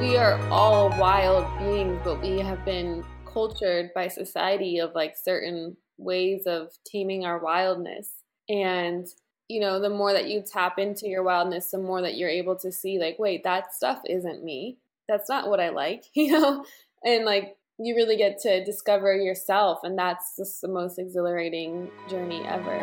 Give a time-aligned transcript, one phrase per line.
[0.00, 5.76] We are all wild beings, but we have been cultured by society of like certain
[5.98, 8.12] ways of taming our wildness.
[8.48, 9.06] And,
[9.48, 12.56] you know, the more that you tap into your wildness, the more that you're able
[12.60, 14.78] to see, like, wait, that stuff isn't me.
[15.08, 16.64] That's not what I like, you know?
[17.04, 22.42] And like, you really get to discover yourself, and that's just the most exhilarating journey
[22.44, 22.76] ever.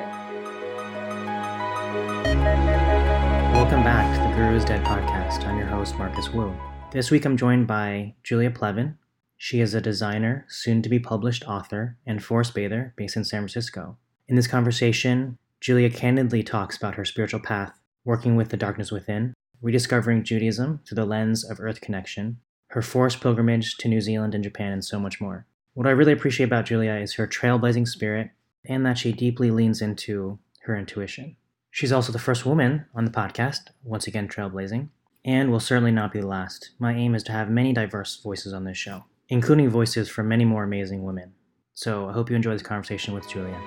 [3.54, 5.46] Welcome back to the Guru's Dead podcast.
[5.46, 6.56] I'm your host, Marcus Woo.
[6.92, 8.96] This week I'm joined by Julia Plevin.
[9.36, 13.42] She is a designer, soon to be published author, and forest bather based in San
[13.42, 13.98] Francisco.
[14.30, 19.34] In this conversation, Julia candidly talks about her spiritual path, working with the darkness within,
[19.62, 22.38] rediscovering Judaism through the lens of earth connection,
[22.76, 25.46] her forest pilgrimage to New Zealand and Japan, and so much more.
[25.76, 28.32] What I really appreciate about Julia is her trailblazing spirit
[28.66, 31.38] and that she deeply leans into her intuition.
[31.72, 34.90] She's also the first woman on the podcast, once again trailblazing,
[35.24, 36.72] and will certainly not be the last.
[36.78, 40.44] My aim is to have many diverse voices on this show, including voices from many
[40.44, 41.32] more amazing women.
[41.76, 43.58] So I hope you enjoy this conversation with Julia.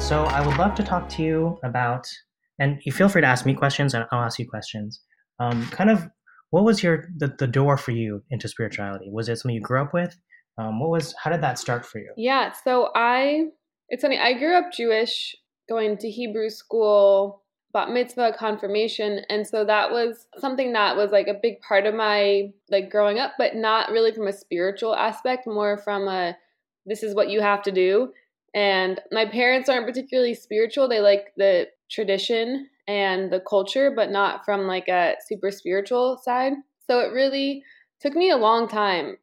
[0.00, 2.08] So I would love to talk to you about,
[2.60, 5.00] and you feel free to ask me questions, and I'll ask you questions.
[5.40, 6.06] Um, kind of,
[6.50, 9.10] what was your the, the door for you into spirituality?
[9.10, 10.16] Was it something you grew up with?
[10.58, 12.12] Um, what was how did that start for you?
[12.16, 13.46] Yeah, so I
[13.88, 14.18] it's funny.
[14.18, 15.34] I grew up Jewish
[15.68, 19.20] going to Hebrew school, bat mitzvah, confirmation.
[19.28, 23.18] And so that was something that was like a big part of my like growing
[23.18, 26.36] up, but not really from a spiritual aspect, more from a
[26.86, 28.12] this is what you have to do.
[28.54, 30.88] And my parents aren't particularly spiritual.
[30.88, 36.52] They like the tradition and the culture, but not from like a super spiritual side.
[36.86, 37.64] So it really
[38.00, 39.16] took me a long time,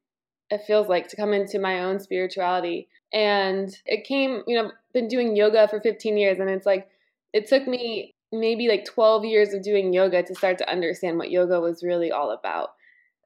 [0.49, 5.07] it feels like, to come into my own spirituality and it came you know been
[5.07, 6.89] doing yoga for 15 years and it's like
[7.33, 11.31] it took me maybe like 12 years of doing yoga to start to understand what
[11.31, 12.71] yoga was really all about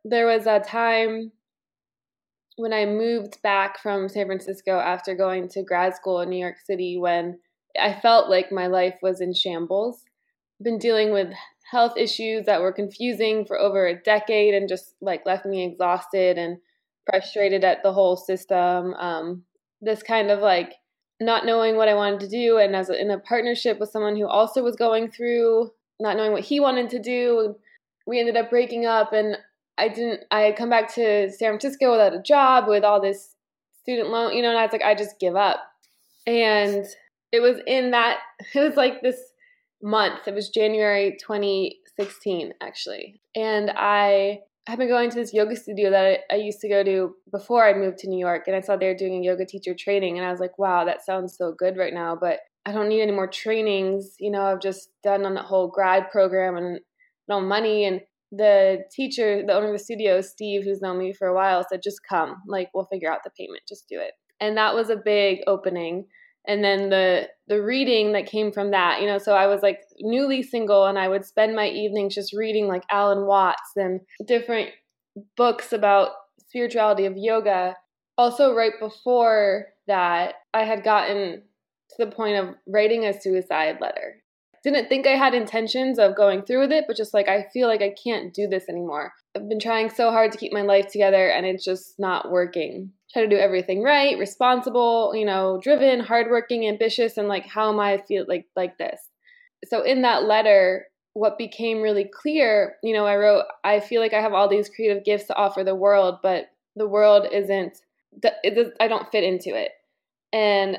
[0.05, 1.31] there was a time
[2.57, 6.57] when i moved back from san francisco after going to grad school in new york
[6.63, 7.39] city when
[7.79, 10.03] i felt like my life was in shambles
[10.59, 11.29] I've been dealing with
[11.71, 16.37] health issues that were confusing for over a decade and just like left me exhausted
[16.37, 16.57] and
[17.09, 19.43] frustrated at the whole system um,
[19.81, 20.75] this kind of like
[21.21, 24.15] not knowing what I wanted to do, and as a, in a partnership with someone
[24.15, 27.55] who also was going through not knowing what he wanted to do,
[28.07, 29.37] we ended up breaking up, and
[29.77, 30.21] I didn't.
[30.31, 33.35] I had come back to San Francisco without a job, with all this
[33.83, 35.59] student loan, you know, and I was like, I just give up.
[36.25, 36.85] And
[37.31, 38.19] it was in that.
[38.55, 39.19] It was like this
[39.81, 40.27] month.
[40.27, 46.05] It was January 2016, actually, and I I've been going to this yoga studio that
[46.05, 48.75] I, I, used to go to before I moved to New York, and I saw
[48.75, 51.51] they were doing a yoga teacher training, and I was like, wow, that sounds so
[51.51, 54.15] good right now, but I don't need any more trainings.
[54.19, 56.79] You know, I've just done on the whole grad program and
[57.27, 57.85] no money.
[57.85, 61.65] And the teacher, the owner of the studio, Steve, who's known me for a while,
[61.67, 62.35] said, just come.
[62.47, 63.61] Like, we'll figure out the payment.
[63.67, 64.13] Just do it.
[64.39, 66.05] And that was a big opening
[66.47, 69.81] and then the the reading that came from that you know so i was like
[69.99, 74.69] newly single and i would spend my evenings just reading like alan watts and different
[75.35, 76.11] books about
[76.47, 77.75] spirituality of yoga.
[78.17, 81.41] Also right before that i had gotten
[81.89, 84.21] to the point of writing a suicide letter.
[84.63, 87.67] Didn't think i had intentions of going through with it but just like i feel
[87.67, 89.13] like i can't do this anymore.
[89.35, 92.91] I've been trying so hard to keep my life together and it's just not working
[93.11, 97.79] try to do everything right, responsible, you know, driven, hardworking, ambitious, and like how am
[97.79, 99.01] I feel like like this?
[99.65, 104.13] So in that letter, what became really clear, you know, I wrote, I feel like
[104.13, 106.45] I have all these creative gifts to offer the world, but
[106.75, 107.77] the world isn't,
[108.23, 109.71] I don't fit into it.
[110.31, 110.77] And,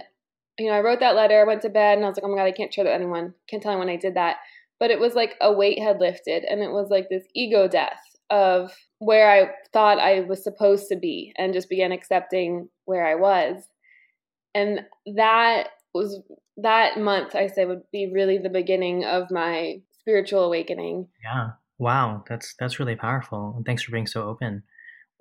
[0.58, 2.28] you know, I wrote that letter, I went to bed, and I was like, oh
[2.28, 3.34] my God, I can't share that anyone.
[3.46, 4.36] Can't tell anyone I did that.
[4.80, 8.00] But it was like a weight had lifted, and it was like this ego death
[8.32, 13.14] of where I thought I was supposed to be and just began accepting where I
[13.14, 13.62] was.
[14.54, 14.80] And
[15.14, 16.22] that was
[16.56, 21.08] that month I say would be really the beginning of my spiritual awakening.
[21.22, 21.50] Yeah.
[21.78, 23.52] Wow, that's that's really powerful.
[23.56, 24.62] And thanks for being so open.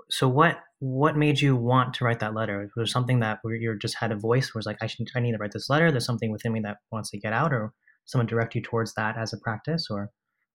[0.10, 2.60] So what what made you want to write that letter?
[2.62, 5.19] Was there something that you just had a voice where was like I should I
[5.19, 5.92] need to write this letter?
[5.92, 7.74] There's something within me that wants to get out or
[8.06, 10.12] someone direct you towards that as a practice or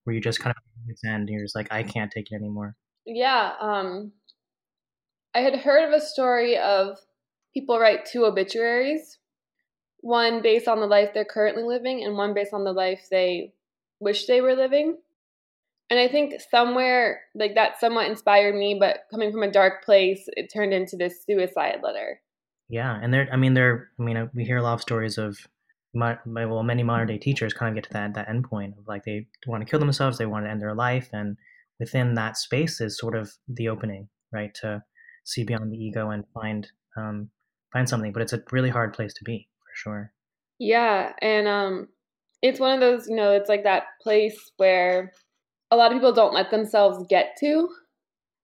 [0.06, 2.76] were you just kind of its end you're just like I can't take it anymore?
[3.06, 4.12] yeah, um,
[5.35, 6.99] I had heard of a story of
[7.55, 9.19] people write two obituaries,
[10.00, 13.53] one based on the life they're currently living, and one based on the life they
[14.00, 14.99] wish they were living.
[15.88, 20.25] And I think somewhere like that somewhat inspired me, but coming from a dark place,
[20.29, 22.20] it turned into this suicide letter.
[22.69, 25.17] Yeah, and there, I mean, there, I mean, uh, we hear a lot of stories
[25.17, 25.38] of,
[25.96, 28.87] my, well, many modern day teachers kind of get to that that end point of
[28.87, 31.37] like they want to kill themselves, they want to end their life, and
[31.81, 34.82] within that space is sort of the opening, right, to
[35.25, 37.31] see beyond the ego and find um,
[37.72, 38.12] find something.
[38.12, 40.12] But it's a really hard place to be for sure.
[40.58, 41.88] Yeah, and um,
[42.43, 45.12] it's one of those, you know, it's like that place where
[45.70, 47.69] a lot of people don't let themselves get to,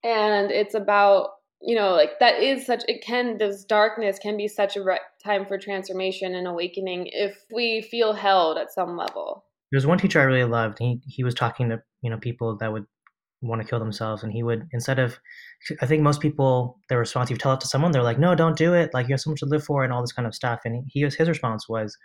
[0.02, 1.30] and it's about
[1.62, 4.84] you know like that is such it can this darkness can be such a
[5.24, 9.44] time for transformation and awakening if we feel held at some level.
[9.70, 10.78] There's one teacher i really loved.
[10.78, 12.86] He he was talking to you know people that would
[13.40, 15.18] want to kill themselves and he would instead of
[15.80, 18.56] i think most people their response you tell it to someone they're like no don't
[18.56, 18.90] do it.
[18.94, 20.60] Like you have so much to live for and all this kind of stuff.
[20.64, 21.96] And he was, his response was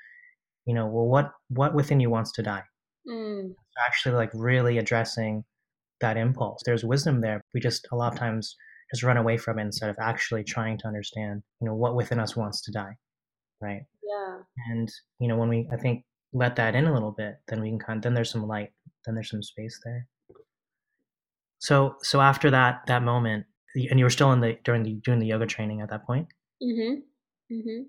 [0.65, 2.63] you know well what what within you wants to die?
[3.07, 3.54] Mm.
[3.88, 5.45] actually like really addressing
[6.01, 6.62] that impulse.
[6.65, 7.42] There's wisdom there.
[7.54, 8.56] We just a lot of times
[8.92, 12.19] just run away from it instead of actually trying to understand you know what within
[12.19, 12.95] us wants to die
[13.62, 13.84] right?
[14.04, 14.38] Yeah.
[14.72, 16.04] And you know when we i think
[16.34, 18.69] let that in a little bit then we can kind of, then there's some light
[19.06, 20.07] then there's some space there.
[21.60, 23.45] So so after that that moment
[23.75, 26.28] and you were still in the during the doing the yoga training at that point?
[26.62, 27.54] Mm-hmm.
[27.54, 27.81] Mm-hmm.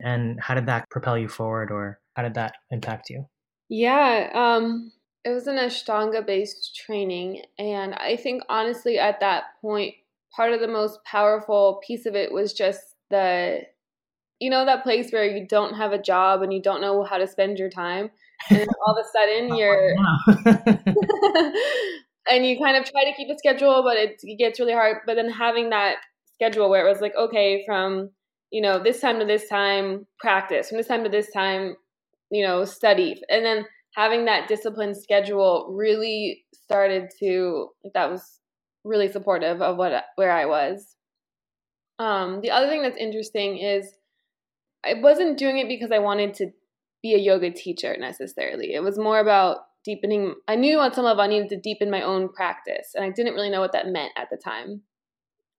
[0.00, 3.26] And how did that propel you forward or how did that impact you?
[3.68, 4.92] Yeah um
[5.24, 9.94] it was an ashtanga based training and i think honestly at that point
[10.34, 12.80] part of the most powerful piece of it was just
[13.10, 13.60] the
[14.40, 17.18] you know that place where you don't have a job and you don't know how
[17.18, 18.10] to spend your time?
[18.50, 19.94] And all of a sudden oh, you're
[22.30, 24.98] and you kind of try to keep a schedule but it, it gets really hard.
[25.06, 25.96] But then having that
[26.34, 28.10] schedule where it was like okay from
[28.50, 31.76] you know this time to this time practice from this time to this time
[32.30, 33.20] you know study.
[33.28, 38.38] And then having that disciplined schedule really started to that was
[38.84, 40.96] really supportive of what where I was.
[41.98, 43.92] Um, the other thing that's interesting is
[44.84, 46.50] I wasn't doing it because I wanted to
[47.02, 48.74] be a yoga teacher necessarily.
[48.74, 50.34] It was more about deepening.
[50.46, 53.34] I knew on some level I needed to deepen my own practice, and I didn't
[53.34, 54.82] really know what that meant at the time,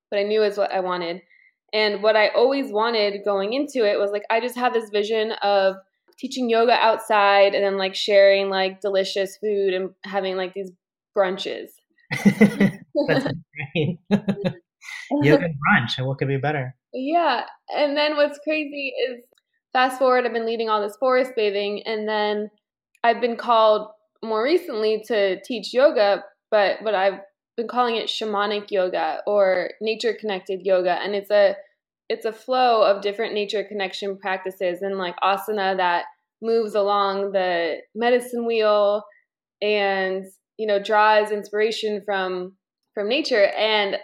[0.10, 1.21] but I knew is what I wanted.
[1.71, 5.33] And what I always wanted going into it was like I just had this vision
[5.44, 5.75] of
[6.18, 10.71] teaching yoga outside and then like sharing like delicious food and having like these
[11.18, 11.69] brunches.
[12.11, 13.27] That's
[13.75, 14.00] great.
[15.11, 16.75] Yoga brunch, and what could be better?
[16.94, 17.45] Yeah,
[17.75, 19.21] and then what's crazy is
[19.73, 22.50] fast forward, I've been leading all this forest bathing, and then
[23.03, 23.89] I've been called
[24.23, 27.19] more recently to teach yoga, but but I've
[27.56, 31.56] been calling it shamanic yoga or nature connected yoga, and it's a
[32.09, 36.06] it's a flow of different nature connection practices and like asana that
[36.41, 39.03] moves along the medicine wheel
[39.61, 40.25] and
[40.59, 42.53] you know draws inspiration from
[42.94, 43.45] from nature.
[43.45, 43.97] And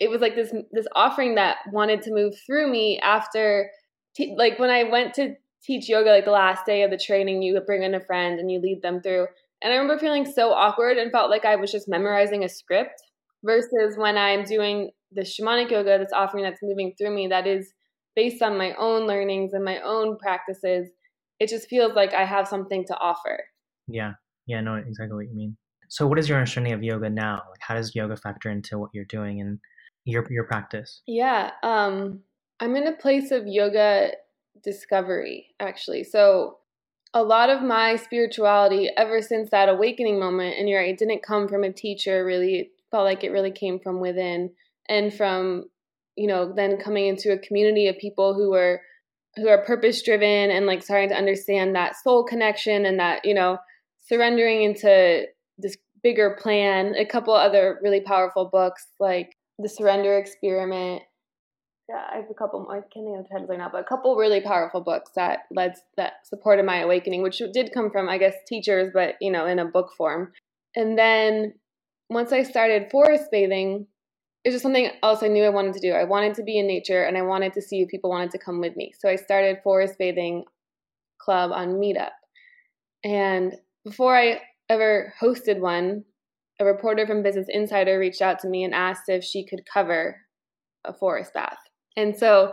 [0.00, 3.70] it was like this this offering that wanted to move through me after
[4.16, 7.40] te- like when i went to teach yoga like the last day of the training
[7.40, 9.26] you bring in a friend and you lead them through.
[9.62, 13.00] And i remember feeling so awkward and felt like i was just memorizing a script
[13.44, 17.72] versus when i'm doing the shamanic yoga this offering that's moving through me that is
[18.16, 20.88] based on my own learnings and my own practices.
[21.38, 23.38] It just feels like i have something to offer.
[23.86, 24.14] Yeah.
[24.46, 25.56] Yeah I know exactly what you mean
[25.92, 27.42] so, what is your understanding of yoga now?
[27.50, 29.58] Like, how does yoga factor into what you're doing and
[30.06, 31.02] your your practice?
[31.06, 32.20] Yeah, um,
[32.60, 34.12] I'm in a place of yoga
[34.64, 36.04] discovery actually.
[36.04, 36.56] So,
[37.12, 41.22] a lot of my spirituality ever since that awakening moment, and you're right, it didn't
[41.22, 42.24] come from a teacher.
[42.24, 44.50] Really, it felt like it really came from within
[44.88, 45.64] and from
[46.16, 48.80] you know then coming into a community of people who were
[49.36, 53.34] who are purpose driven and like starting to understand that soul connection and that you
[53.34, 53.58] know
[54.08, 55.26] surrendering into
[55.58, 56.94] this bigger plan.
[56.96, 61.02] A couple other really powerful books like The Surrender Experiment.
[61.88, 62.76] Yeah, I have a couple more.
[62.76, 65.40] I can't think of the titles right now, but a couple really powerful books that
[65.50, 69.46] led that supported my awakening, which did come from, I guess, teachers, but you know,
[69.46, 70.32] in a book form.
[70.74, 71.54] And then
[72.08, 73.86] once I started forest bathing,
[74.44, 75.92] it was just something else I knew I wanted to do.
[75.92, 78.38] I wanted to be in nature and I wanted to see if people wanted to
[78.38, 78.92] come with me.
[78.98, 80.44] So I started forest bathing
[81.20, 82.10] club on Meetup.
[83.04, 83.54] And
[83.84, 84.40] before I
[84.72, 86.04] ever hosted one,
[86.60, 90.16] a reporter from Business Insider reached out to me and asked if she could cover
[90.84, 91.58] a forest bath.
[91.96, 92.52] And so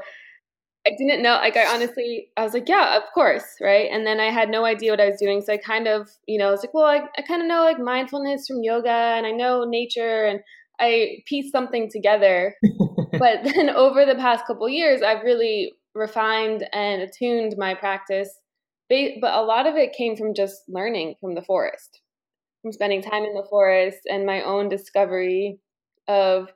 [0.88, 3.90] I didn't know, like, I honestly, I was like, yeah, of course, right?
[3.92, 5.42] And then I had no idea what I was doing.
[5.42, 7.64] So I kind of, you know, I was like, well, I, I kind of know
[7.64, 10.40] like mindfulness from yoga and I know nature and
[10.80, 12.56] I pieced something together.
[13.20, 18.30] but then over the past couple years, I've really refined and attuned my practice.
[18.90, 22.02] But a lot of it came from just learning from the forest
[22.62, 25.60] from spending time in the forest and my own discovery
[26.08, 26.50] of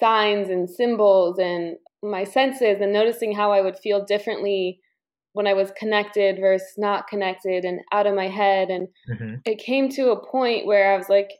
[0.00, 4.80] signs and symbols and my senses and noticing how I would feel differently
[5.32, 8.70] when I was connected versus not connected and out of my head.
[8.70, 9.34] And mm-hmm.
[9.44, 11.30] it came to a point where I was like,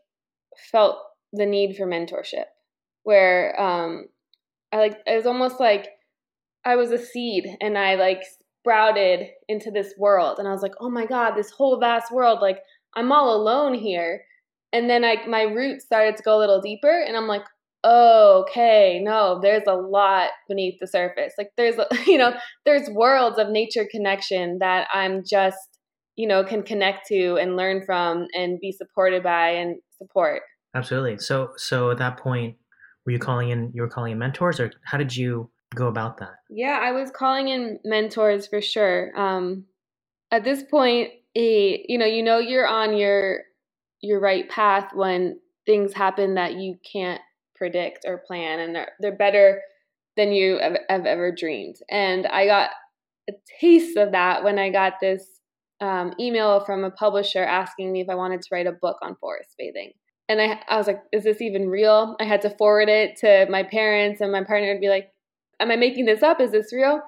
[0.71, 0.99] felt
[1.33, 2.45] the need for mentorship,
[3.03, 4.07] where um,
[4.73, 5.89] I like, it was almost like
[6.65, 8.23] I was a seed and I like
[8.61, 10.39] sprouted into this world.
[10.39, 12.59] And I was like, oh my God, this whole vast world, like
[12.99, 14.25] I'm all alone here.
[14.73, 17.45] And then I, my roots started to go a little deeper and I'm like,
[17.85, 21.33] oh, okay, no, there's a lot beneath the surface.
[21.39, 21.77] Like there's,
[22.07, 22.35] you know,
[22.67, 25.79] there's worlds of nature connection that I'm just,
[26.17, 30.43] you know, can connect to and learn from and be supported by and support.
[30.75, 31.19] Absolutely.
[31.19, 32.57] So, so at that point,
[33.07, 36.19] were you calling in, you were calling in mentors or how did you go about
[36.19, 36.35] that?
[36.51, 39.13] Yeah, I was calling in mentors for sure.
[39.17, 39.65] Um,
[40.31, 43.41] at this point, a, you know, you know, you're on your,
[44.03, 47.21] your right path when things happen that you can't
[47.55, 49.61] predict or plan and they're, they're better
[50.17, 51.77] than you have, have ever dreamed.
[51.89, 52.71] And i got
[53.31, 55.25] a taste of that when i got this
[55.81, 59.17] um, email from a publisher asking me if i wanted to write a book on
[59.21, 59.93] forest bathing.
[60.29, 62.17] And I, I was like is this even real?
[62.21, 65.11] I had to forward it to my parents and my partner would be like
[65.61, 66.41] am i making this up?
[66.41, 67.01] Is this real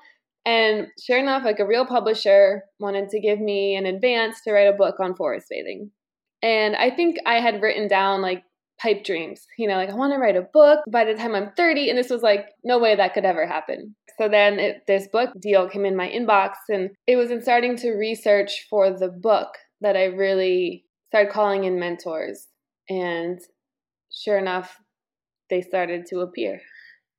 [0.44, 4.68] and sure enough like a real publisher wanted to give me an advance to write
[4.68, 5.90] a book on forest bathing
[6.42, 8.42] and i think i had written down like
[8.80, 9.46] pipe dreams.
[9.58, 11.90] You know, like I want to write a book by the time I'm 30.
[11.90, 13.94] And this was like, no way that could ever happen.
[14.18, 17.76] So then it, this book deal came in my inbox, and it was in starting
[17.78, 19.48] to research for the book
[19.80, 22.46] that I really started calling in mentors.
[22.88, 23.40] And
[24.12, 24.76] sure enough,
[25.48, 26.60] they started to appear.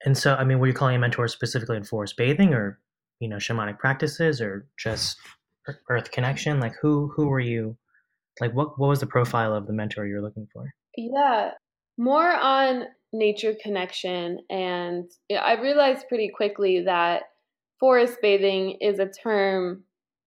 [0.05, 2.79] And so, I mean, were you calling in mentors specifically in forest bathing or,
[3.21, 5.17] you know, shamanic practices or just
[5.89, 6.59] earth connection?
[6.59, 7.77] Like who, who were you,
[8.41, 10.73] like what, what was the profile of the mentor you were looking for?
[10.97, 11.51] Yeah,
[11.97, 14.39] more on nature connection.
[14.49, 17.23] And I realized pretty quickly that
[17.79, 19.83] forest bathing is a term,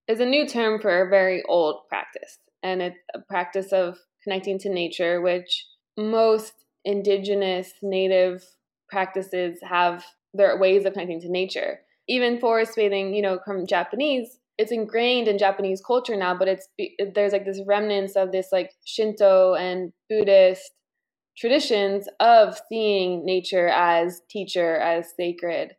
[0.08, 2.38] is a new term for a very old practice.
[2.62, 6.52] And it's a practice of connecting to nature, which most
[6.84, 8.42] indigenous native
[8.88, 11.80] practices have their ways of connecting to nature.
[12.08, 16.68] Even forest bathing, you know, from Japanese, it's ingrained in Japanese culture now, but it's
[17.14, 20.70] there's like this remnants of this like Shinto and Buddhist
[21.36, 25.72] traditions of seeing nature as teacher, as sacred.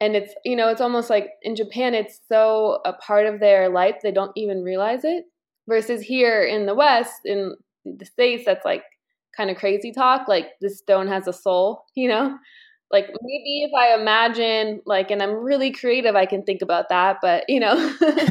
[0.00, 3.68] And it's you know, it's almost like in Japan it's so a part of their
[3.68, 5.24] life they don't even realize it.
[5.68, 8.82] Versus here in the West, in the States, that's like
[9.36, 12.36] kind of crazy talk, like this stone has a soul, you know?
[12.92, 17.16] Like maybe if i imagine like and i'm really creative i can think about that
[17.22, 17.94] but you know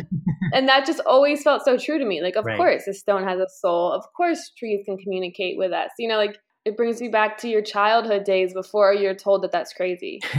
[0.53, 2.57] and that just always felt so true to me like of right.
[2.57, 3.91] course a stone has a soul.
[3.91, 5.89] Of course trees can communicate with us.
[5.97, 9.51] You know like it brings me back to your childhood days before you're told that
[9.51, 10.21] that's crazy.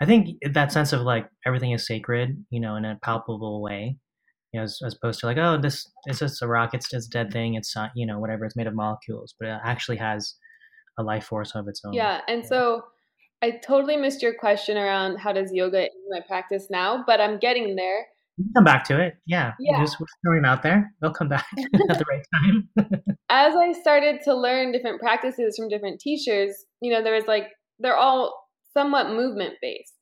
[0.00, 3.96] I think that sense of like everything is sacred you know in a palpable way
[4.52, 7.08] you know, as, as opposed to like, oh, this it's just a rock, it's just
[7.08, 9.96] a dead thing, it's not, you know, whatever, it's made of molecules, but it actually
[9.96, 10.34] has
[10.98, 11.92] a life force of its own.
[11.92, 12.48] Yeah, and yeah.
[12.48, 12.84] so
[13.42, 17.38] I totally missed your question around how does yoga in my practice now, but I'm
[17.38, 18.06] getting there.
[18.54, 19.14] come back to it.
[19.26, 19.78] Yeah, yeah.
[19.78, 20.92] We're just throwing out there.
[21.00, 21.46] They'll come back
[21.90, 22.68] at the right time.
[23.28, 27.48] As I started to learn different practices from different teachers, you know, there was like
[27.78, 29.92] they're all somewhat movement based.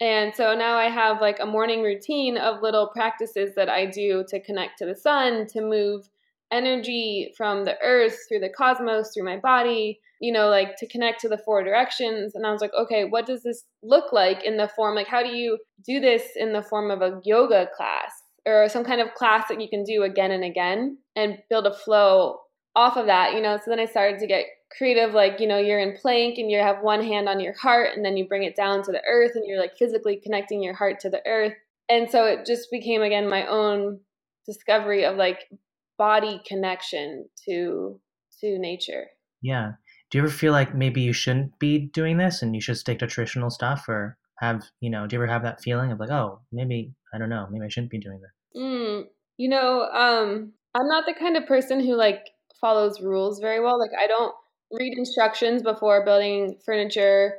[0.00, 4.24] And so now I have like a morning routine of little practices that I do
[4.28, 6.08] to connect to the sun, to move
[6.50, 11.20] energy from the earth through the cosmos, through my body, you know, like to connect
[11.20, 12.34] to the four directions.
[12.34, 14.94] And I was like, okay, what does this look like in the form?
[14.94, 18.12] Like, how do you do this in the form of a yoga class
[18.46, 21.72] or some kind of class that you can do again and again and build a
[21.72, 22.38] flow
[22.76, 23.56] off of that, you know?
[23.56, 24.44] So then I started to get
[24.76, 27.96] creative, like, you know, you're in plank and you have one hand on your heart
[27.96, 30.74] and then you bring it down to the earth and you're like physically connecting your
[30.74, 31.54] heart to the earth.
[31.88, 34.00] And so it just became, again, my own
[34.46, 35.48] discovery of like
[35.96, 37.98] body connection to
[38.40, 39.06] to nature.
[39.42, 39.72] Yeah
[40.10, 42.98] do you ever feel like maybe you shouldn't be doing this and you should stick
[42.98, 46.10] to traditional stuff or have you know do you ever have that feeling of like
[46.10, 48.62] oh maybe i don't know maybe i shouldn't be doing this?
[48.62, 49.04] Mm,
[49.36, 53.78] you know um i'm not the kind of person who like follows rules very well.
[53.78, 54.34] Like i don't
[54.72, 57.34] read instructions before building furniture.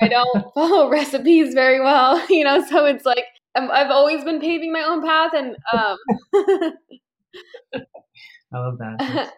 [0.00, 3.24] I don't follow recipes very well you know so it's like
[3.56, 5.96] i have always been paving my own path and um
[8.52, 9.32] i love that.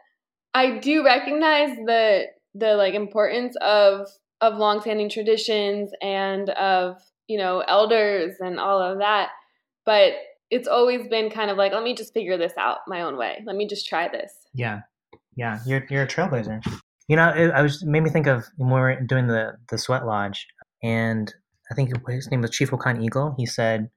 [0.55, 4.09] I do recognize that the like importance of
[4.41, 6.97] of longstanding traditions and of
[7.27, 9.31] you know elders and all of that.
[9.85, 10.13] But
[10.51, 13.43] it's always been kind of like let me just figure this out my own way.
[13.47, 14.33] Let me just try this.
[14.55, 14.81] Yeah.
[15.37, 15.61] Yeah.
[15.67, 16.65] You're you're a trailblazer.
[17.09, 19.79] You know it, i was made me think of when we were doing the the
[19.79, 20.47] sweat lodge
[20.83, 21.33] and
[21.71, 23.35] I think his name was Chief Wakan Eagle.
[23.37, 23.91] He said,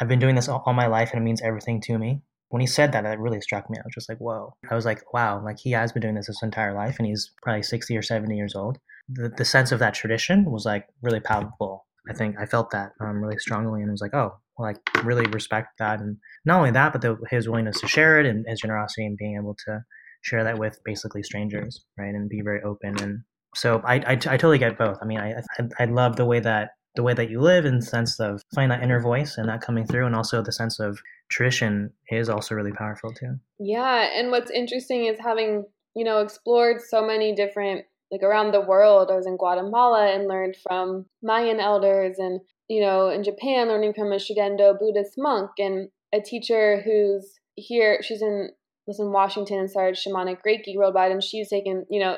[0.00, 2.22] "I've been doing this all, all my life, and it means everything to me."
[2.52, 3.78] When he said that, that really struck me.
[3.78, 6.26] I was just like, "Whoa!" I was like, "Wow!" Like he has been doing this
[6.26, 8.78] his entire life, and he's probably sixty or seventy years old.
[9.08, 11.86] The the sense of that tradition was like really palpable.
[12.10, 15.24] I think I felt that um, really strongly, and was like, "Oh, well, I really
[15.30, 18.60] respect that." And not only that, but the, his willingness to share it and his
[18.60, 19.82] generosity and being able to
[20.20, 23.22] share that with basically strangers, right, and be very open and
[23.54, 24.96] so I, I, I, totally get both.
[25.02, 27.76] I mean, I, I, I love the way that the way that you live in
[27.76, 30.78] the sense of finding that inner voice and that coming through and also the sense
[30.78, 33.38] of tradition is also really powerful too.
[33.58, 38.60] Yeah and what's interesting is having you know explored so many different like around the
[38.60, 39.10] world.
[39.10, 43.94] I was in guatemala and learned from mayan elders and you know in japan learning
[43.94, 48.00] from a shugendo buddhist monk and a teacher who's here.
[48.02, 48.50] She's in
[48.86, 52.16] was in washington and started shamanic reiki worldwide and she's taken you know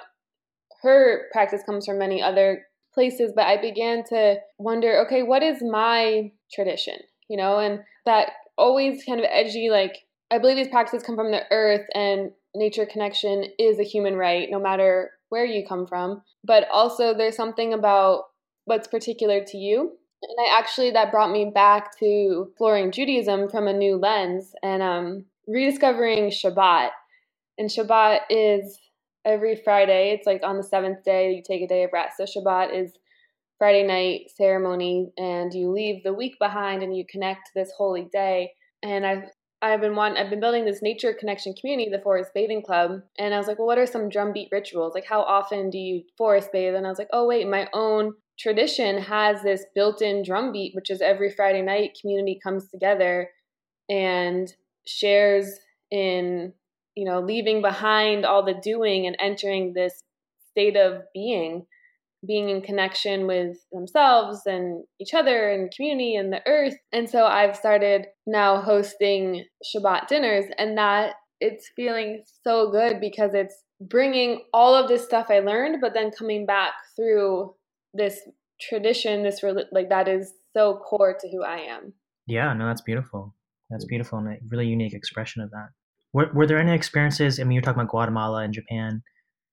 [0.82, 2.64] her practice comes from many other
[2.94, 6.96] places, but I began to wonder, okay, what is my tradition?
[7.28, 11.32] You know, and that always kind of edgy, like, I believe these practices come from
[11.32, 16.22] the earth and nature connection is a human right, no matter where you come from.
[16.44, 18.24] But also, there's something about
[18.64, 19.92] what's particular to you.
[20.22, 24.82] And I actually, that brought me back to exploring Judaism from a new lens and
[24.82, 26.90] um, rediscovering Shabbat.
[27.58, 28.78] And Shabbat is
[29.24, 30.12] every Friday.
[30.12, 32.16] It's like on the seventh day, you take a day of rest.
[32.16, 32.92] So Shabbat is
[33.58, 38.52] Friday night ceremony, and you leave the week behind and you connect this holy day.
[38.82, 39.24] And I've
[39.62, 43.32] I've been one I've been building this nature connection community, the Forest Bathing Club, and
[43.32, 44.92] I was like, well, what are some drumbeat rituals?
[44.94, 46.74] Like, how often do you forest bathe?
[46.74, 51.00] And I was like, oh wait, my own tradition has this built-in drumbeat, which is
[51.00, 53.30] every Friday night, community comes together
[53.88, 54.52] and
[54.86, 55.50] shares
[55.90, 56.52] in
[56.96, 60.02] you know, leaving behind all the doing and entering this
[60.50, 61.66] state of being,
[62.26, 66.76] being in connection with themselves and each other and community and the earth.
[66.92, 73.32] And so I've started now hosting Shabbat dinners, and that it's feeling so good because
[73.34, 77.54] it's bringing all of this stuff I learned, but then coming back through
[77.92, 78.20] this
[78.60, 79.42] tradition, this
[79.72, 81.92] like that is so core to who I am.
[82.26, 83.34] Yeah, no, that's beautiful.
[83.70, 83.88] That's mm.
[83.88, 85.68] beautiful and a really unique expression of that.
[86.14, 87.40] Were, were there any experiences?
[87.40, 89.02] I mean, you're talking about Guatemala and Japan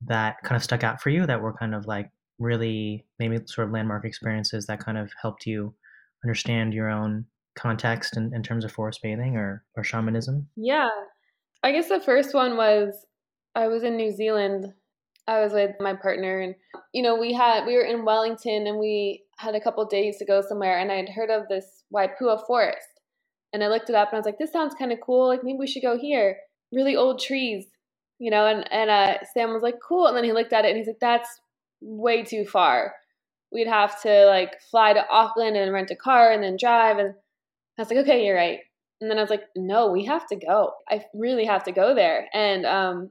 [0.05, 3.67] that kind of stuck out for you that were kind of like really maybe sort
[3.67, 5.73] of landmark experiences that kind of helped you
[6.23, 10.47] understand your own context in, in terms of forest bathing or, or shamanism?
[10.55, 10.89] Yeah.
[11.63, 12.93] I guess the first one was
[13.55, 14.71] I was in New Zealand.
[15.27, 16.55] I was with my partner and
[16.93, 20.25] you know, we had we were in Wellington and we had a couple days to
[20.25, 22.85] go somewhere and I had heard of this Waipoua forest.
[23.51, 25.27] And I looked it up and I was like, this sounds kind of cool.
[25.27, 26.37] Like maybe we should go here
[26.71, 27.65] really old trees,
[28.19, 30.07] you know, and, and uh, Sam was like, cool.
[30.07, 31.29] And then he looked at it and he's like, that's
[31.81, 32.93] way too far.
[33.51, 36.97] We'd have to like fly to Auckland and rent a car and then drive.
[36.97, 37.13] And
[37.77, 38.59] I was like, okay, you're right.
[39.01, 40.73] And then I was like, no, we have to go.
[40.89, 42.27] I really have to go there.
[42.33, 43.09] And um,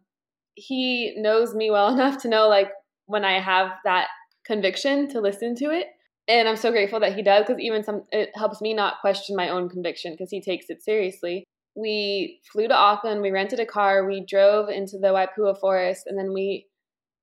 [0.55, 2.71] he knows me well enough to know like
[3.07, 4.07] when I have that
[4.47, 5.87] conviction to listen to it.
[6.29, 9.35] And I'm so grateful that he does because even some it helps me not question
[9.35, 11.45] my own conviction because he takes it seriously
[11.81, 16.19] we flew to Auckland, we rented a car, we drove into the Waipoua forest, and
[16.19, 16.67] then we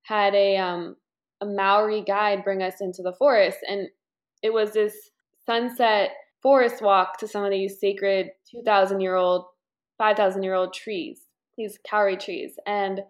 [0.03, 0.95] had a um,
[1.41, 3.87] a Maori guide bring us into the forest, and
[4.43, 4.95] it was this
[5.45, 6.11] sunset
[6.43, 9.45] forest walk to some of these sacred two thousand year old,
[9.97, 11.21] five thousand year old trees,
[11.57, 13.01] these kauri trees, and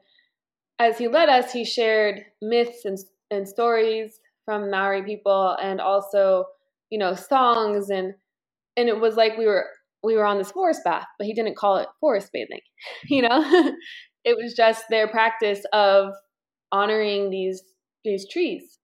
[0.80, 2.98] as he led us, he shared myths and,
[3.32, 6.46] and stories from Maori people, and also
[6.90, 7.90] you know songs.
[7.90, 8.14] And
[8.78, 9.68] and it was like we were
[10.08, 12.62] we were on this forest bath, but he didn't call it forest bathing.
[13.10, 13.42] You know,
[14.24, 16.14] it was just their practice of
[16.72, 17.62] honoring these
[18.04, 18.80] these trees.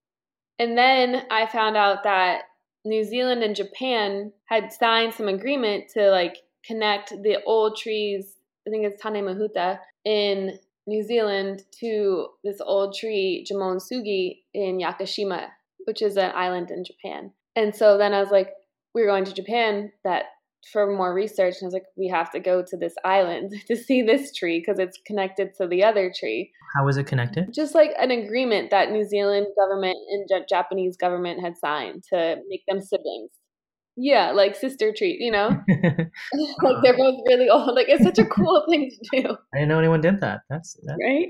[0.58, 2.42] And then I found out that
[2.84, 8.36] New Zealand and Japan had signed some agreement to like connect the old trees.
[8.66, 14.78] I think it's Tane Mahuta in New Zealand to this old tree, Jomon Sugi, in
[14.78, 15.48] Yakushima,
[15.86, 17.32] which is an island in Japan.
[17.56, 18.50] And so then I was like,
[18.94, 20.24] we were going to Japan that
[20.72, 23.76] for more research and I was like, we have to go to this island to
[23.76, 26.50] see this tree because it's connected to the other tree.
[26.76, 27.52] How was it connected?
[27.52, 32.36] Just like an agreement that New Zealand government and J- Japanese government had signed to
[32.48, 33.30] make them siblings.
[33.96, 35.50] Yeah, like sister tree, you know?
[35.68, 37.76] like they're both really old.
[37.76, 39.28] Like it's such a cool thing to do.
[39.54, 40.40] I didn't know anyone did that.
[40.50, 41.28] That's, that's right.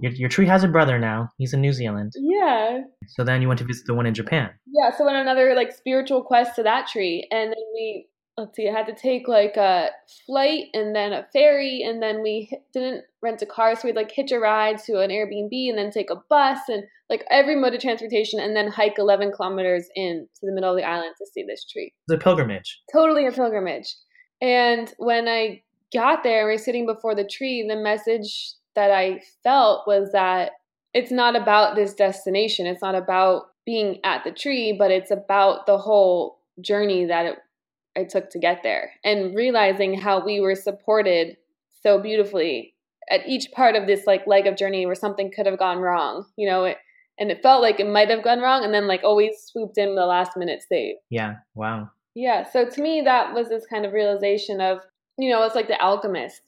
[0.00, 1.28] Your, your tree has a brother now.
[1.38, 2.12] He's in New Zealand.
[2.16, 2.80] Yeah.
[3.08, 4.50] So then you went to visit the one in Japan.
[4.66, 4.96] Yeah.
[4.96, 8.06] So on another like spiritual quest to that tree, and then we
[8.38, 9.90] let's see, I had to take like a
[10.24, 14.12] flight and then a ferry, and then we didn't rent a car, so we'd like
[14.12, 17.74] hitch a ride to an Airbnb and then take a bus and like every mode
[17.74, 21.26] of transportation, and then hike 11 kilometers in to the middle of the island to
[21.26, 21.92] see this tree.
[22.06, 22.80] The pilgrimage.
[22.92, 23.92] Totally a pilgrimage.
[24.40, 29.20] And when I got there, we we're sitting before the tree, the message that I
[29.42, 30.52] felt was that
[30.94, 32.66] it's not about this destination.
[32.66, 37.38] It's not about being at the tree, but it's about the whole journey that it
[37.98, 41.36] I took to get there and realizing how we were supported
[41.82, 42.74] so beautifully
[43.10, 46.26] at each part of this like leg of journey where something could have gone wrong,
[46.36, 46.76] you know, it,
[47.18, 49.96] and it felt like it might have gone wrong and then like always swooped in
[49.96, 50.94] the last minute save.
[51.10, 51.36] Yeah.
[51.54, 51.90] Wow.
[52.14, 52.48] Yeah.
[52.48, 54.78] So to me, that was this kind of realization of,
[55.18, 56.42] you know, it's like the alchemist.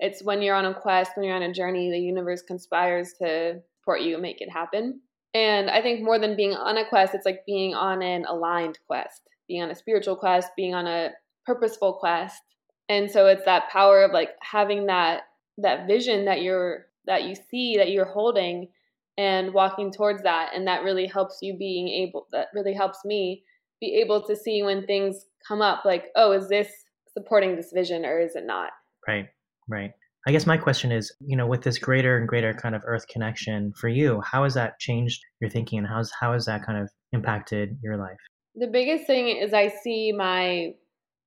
[0.00, 3.60] It's when you're on a quest, when you're on a journey, the universe conspires to
[3.80, 5.00] support you and make it happen.
[5.34, 8.78] And I think more than being on a quest, it's like being on an aligned
[8.88, 11.10] quest being on a spiritual quest, being on a
[11.46, 12.40] purposeful quest.
[12.88, 15.22] And so it's that power of like having that
[15.58, 18.68] that vision that you're that you see that you're holding
[19.16, 20.52] and walking towards that.
[20.54, 23.42] And that really helps you being able that really helps me
[23.80, 26.68] be able to see when things come up like oh is this
[27.12, 28.70] supporting this vision or is it not?
[29.06, 29.28] Right
[29.68, 29.92] right.
[30.26, 33.06] I guess my question is you know with this greater and greater kind of earth
[33.08, 36.78] connection for you how has that changed your thinking and how's how has that kind
[36.78, 38.18] of impacted your life
[38.58, 40.74] the biggest thing is I see my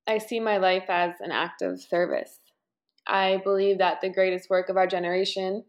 [0.07, 2.39] I see my life as an act of service.
[3.07, 5.63] I believe that the greatest work of our generation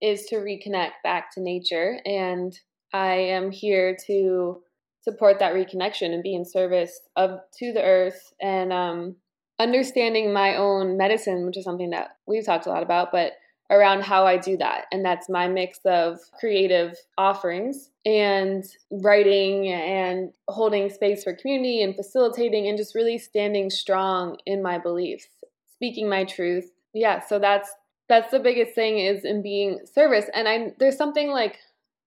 [0.00, 2.58] is to reconnect back to nature and
[2.92, 4.62] I am here to
[5.02, 9.16] support that reconnection and be in service of to the earth and um,
[9.58, 13.32] understanding my own medicine, which is something that we've talked a lot about, but
[13.70, 14.86] around how I do that.
[14.92, 21.94] And that's my mix of creative offerings and writing and holding space for community and
[21.94, 25.28] facilitating and just really standing strong in my beliefs,
[25.72, 26.70] speaking my truth.
[26.92, 27.70] Yeah, so that's
[28.08, 30.26] that's the biggest thing is in being service.
[30.34, 31.58] And I there's something like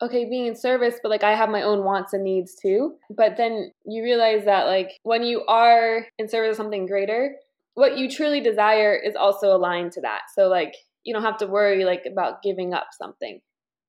[0.02, 2.96] okay, being in service, but like I have my own wants and needs too.
[3.10, 7.36] But then you realize that like when you are in service of something greater,
[7.76, 10.24] what you truly desire is also aligned to that.
[10.36, 13.42] So like you don't have to worry like about giving up something.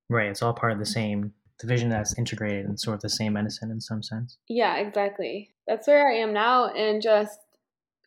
[0.09, 0.29] Right.
[0.29, 3.71] It's all part of the same division that's integrated and sort of the same medicine
[3.71, 4.39] in some sense.
[4.49, 5.55] Yeah, exactly.
[5.67, 6.73] That's where I am now.
[6.73, 7.39] And just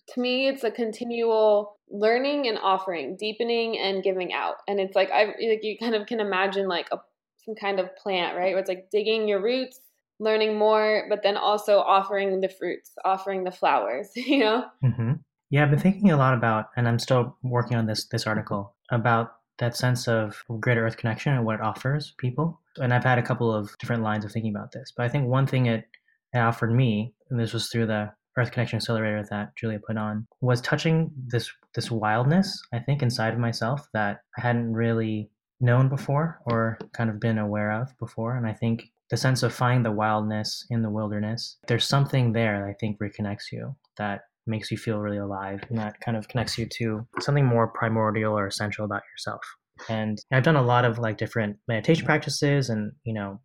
[0.10, 4.56] to me, it's a continual learning and offering, deepening and giving out.
[4.67, 6.98] And it's like I like you kind of can imagine like a
[7.46, 8.52] some kind of plant, right?
[8.52, 9.80] Where it's like digging your roots,
[10.20, 14.65] learning more, but then also offering the fruits, offering the flowers, you know?
[14.84, 15.13] Mm-hmm.
[15.50, 18.76] Yeah, I've been thinking a lot about, and I'm still working on this this article
[18.91, 22.62] about that sense of greater earth connection and what it offers people.
[22.78, 24.93] And I've had a couple of different lines of thinking about this.
[24.95, 25.86] But I think one thing it,
[26.34, 30.28] it offered me, and this was through the Earth Connection Accelerator that Julia put on,
[30.41, 35.89] was touching this this wildness, I think, inside of myself that I hadn't really known
[35.89, 38.36] before or kind of been aware of before.
[38.36, 42.60] And I think the sense of finding the wildness in the wilderness, there's something there
[42.60, 46.28] that I think reconnects you that makes you feel really alive and that kind of
[46.28, 49.42] connects you to something more primordial or essential about yourself.
[49.90, 53.40] And i've done a lot of like different meditation practices and you know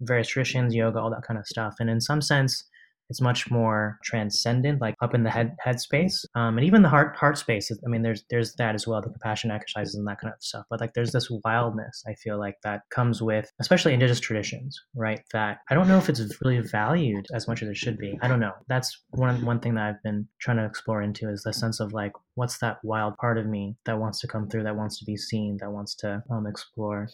[0.00, 1.74] various traditions yoga all that kind of stuff.
[1.80, 2.64] And in some sense
[3.10, 6.88] it's much more transcendent, like up in the head head space, um, and even the
[6.88, 7.70] heart heart space.
[7.70, 10.66] I mean, there's there's that as well, the compassion exercises and that kind of stuff.
[10.68, 15.20] But like, there's this wildness I feel like that comes with, especially indigenous traditions, right?
[15.32, 18.18] That I don't know if it's really valued as much as it should be.
[18.22, 18.52] I don't know.
[18.68, 21.92] That's one one thing that I've been trying to explore into is the sense of
[21.92, 25.04] like, what's that wild part of me that wants to come through, that wants to
[25.04, 27.08] be seen, that wants to um, explore.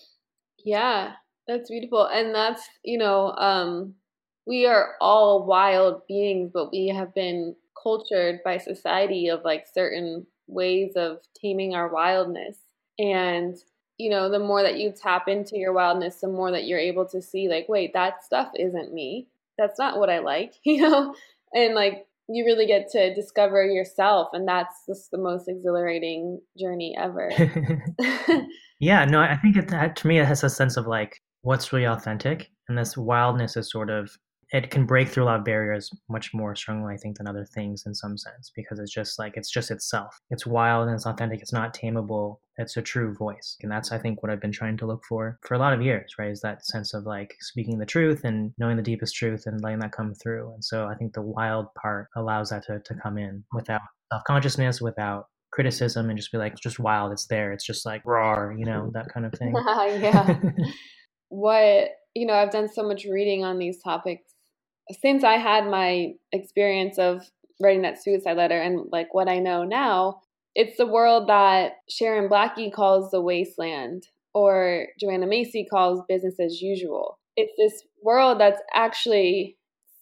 [0.65, 1.13] Yeah,
[1.47, 3.33] that's beautiful, and that's you know.
[3.37, 3.95] um
[4.47, 10.27] we are all wild beings, but we have been cultured by society of like certain
[10.47, 12.57] ways of taming our wildness.
[12.99, 13.57] And,
[13.99, 17.07] you know, the more that you tap into your wildness, the more that you're able
[17.09, 19.29] to see, like, wait, that stuff isn't me.
[19.57, 21.15] That's not what I like, you know?
[21.53, 24.29] And like, you really get to discover yourself.
[24.33, 27.31] And that's just the most exhilarating journey ever.
[28.81, 31.85] yeah, no, I think it, to me, it has a sense of like, what's really
[31.85, 34.11] authentic and this wildness is sort of
[34.55, 37.45] it can break through a lot of barriers much more strongly, I think, than other
[37.45, 40.21] things in some sense because it's just like it's just itself.
[40.31, 41.41] It's wild and it's authentic.
[41.41, 42.37] It's not tameable.
[42.57, 45.41] It's a true voice, and that's I think what I've been trying to look for
[45.43, 46.15] for a lot of years.
[46.21, 49.61] Right, is that sense of like speaking the truth and knowing the deepest truth and
[49.61, 50.53] letting that come through.
[50.55, 53.81] And so I think the wild part allows that to to come in without
[54.13, 57.11] self consciousness, without criticism, and just be like, it's just wild.
[57.11, 57.53] It's there.
[57.53, 59.53] It's just like raw, you know, that kind of thing.
[60.01, 60.39] yeah.
[61.29, 64.34] what you know, I've done so much reading on these topics
[65.01, 67.23] since I had my experience of
[67.61, 70.21] writing that suicide letter and like what I know now,
[70.55, 76.61] it's the world that Sharon Blackie calls the wasteland or Joanna Macy calls business as
[76.61, 77.19] usual.
[77.37, 79.57] It's this world that's actually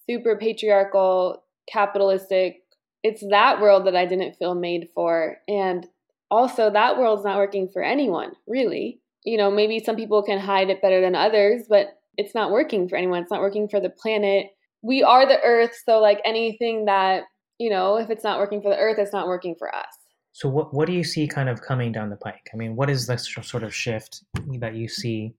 [0.09, 2.62] super patriarchal, capitalistic.
[3.03, 5.37] It's that world that I didn't feel made for.
[5.49, 5.87] And
[6.31, 9.01] also, that world's not working for anyone, really.
[9.25, 12.88] You know, maybe some people can hide it better than others, but it's not working
[12.88, 13.23] for anyone.
[13.23, 14.47] It's not working for the planet.
[14.83, 17.25] We are the earth, so like anything that,
[17.59, 19.87] you know, if it's not working for the earth, it's not working for us.
[20.33, 22.51] So what what do you see kind of coming down the pike?
[22.53, 24.25] I mean, what is the sort of shift
[24.59, 25.35] that you see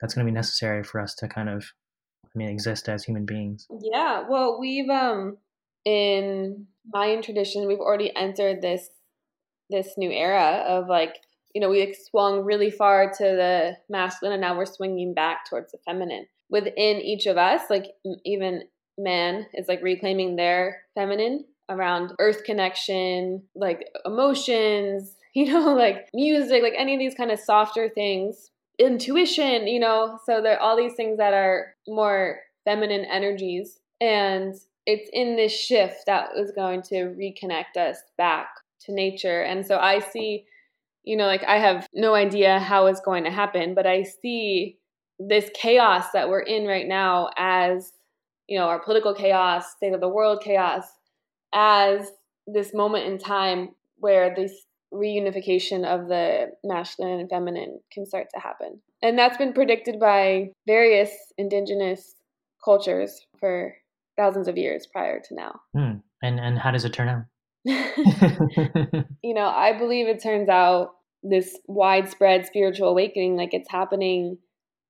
[0.00, 1.64] that's going to be necessary for us to kind of
[2.24, 3.66] I mean exist as human beings?
[3.80, 5.38] Yeah, well, we've um
[5.84, 8.88] in Mayan tradition, we've already entered this
[9.70, 11.16] this new era of like
[11.54, 15.72] you know we swung really far to the masculine and now we're swinging back towards
[15.72, 17.86] the feminine within each of us like
[18.24, 18.62] even
[18.98, 26.62] man is like reclaiming their feminine around earth connection, like emotions, you know, like music,
[26.62, 30.18] like any of these kind of softer things, intuition, you know.
[30.24, 33.78] So there are all these things that are more feminine energies.
[34.00, 34.54] And
[34.86, 38.48] it's in this shift that is going to reconnect us back
[38.82, 39.42] to nature.
[39.42, 40.44] And so I see,
[41.04, 44.78] you know, like I have no idea how it's going to happen, but I see
[45.18, 47.92] this chaos that we're in right now as,
[48.48, 50.84] you know, our political chaos, state of the world chaos,
[51.54, 52.12] as
[52.46, 54.52] this moment in time where this
[54.92, 58.80] reunification of the masculine and feminine can start to happen.
[59.02, 62.14] And that's been predicted by various indigenous
[62.64, 63.74] cultures for
[64.16, 65.60] thousands of years prior to now.
[65.76, 66.02] Mm.
[66.22, 67.24] And and how does it turn out?
[69.22, 74.38] you know, I believe it turns out this widespread spiritual awakening like it's happening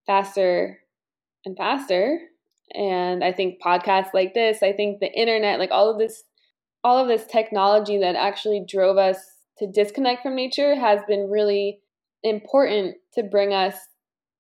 [0.07, 0.79] faster
[1.45, 2.19] and faster.
[2.73, 6.25] And I think podcasts like this, I think the internet, like all of this
[6.83, 9.17] all of this technology that actually drove us
[9.59, 11.81] to disconnect from nature has been really
[12.23, 13.75] important to bring us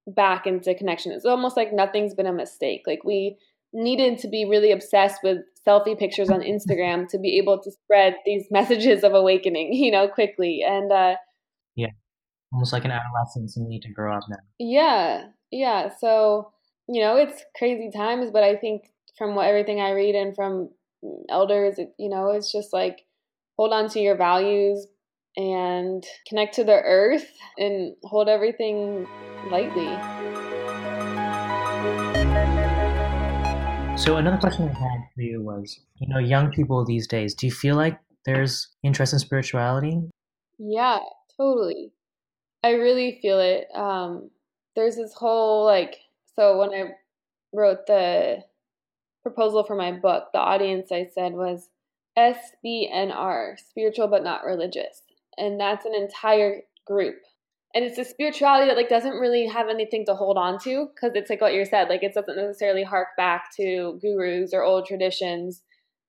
[0.06, 1.12] back into connection.
[1.12, 2.82] It's almost like nothing's been a mistake.
[2.86, 3.38] Like we
[3.72, 8.16] needed to be really obsessed with selfie pictures on Instagram to be able to spread
[8.26, 10.62] these messages of awakening, you know, quickly.
[10.66, 11.16] And uh
[11.74, 11.90] yeah,
[12.52, 14.36] almost like an adolescence and need to grow up now.
[14.58, 15.28] Yeah.
[15.50, 16.52] Yeah, so
[16.88, 18.84] you know, it's crazy times, but I think
[19.16, 20.70] from what everything I read and from
[21.30, 23.02] elders, you know, it's just like
[23.56, 24.86] hold on to your values
[25.36, 29.06] and connect to the earth and hold everything
[29.50, 29.88] lightly.
[33.96, 37.46] So another question I had for you was, you know, young people these days, do
[37.46, 40.02] you feel like there's interest in spirituality?
[40.58, 40.98] Yeah,
[41.36, 41.92] totally.
[42.62, 43.68] I really feel it.
[43.74, 44.30] Um,
[44.76, 45.96] there's this whole like,
[46.36, 46.90] so when I
[47.52, 48.38] wrote the
[49.22, 51.68] proposal for my book, the audience I said was
[52.18, 55.02] SBNR, spiritual but not religious.
[55.36, 57.16] And that's an entire group.
[57.74, 61.16] And it's a spirituality that like doesn't really have anything to hold on to because
[61.16, 64.86] it's like what you said, like it doesn't necessarily hark back to gurus or old
[64.86, 65.62] traditions.